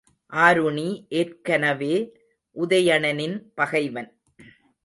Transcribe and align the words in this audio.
ஆருணி 0.33 0.87
ஏற்கனவே 1.09 1.95
உதயணனின் 2.55 3.37
பகைவன். 3.55 4.09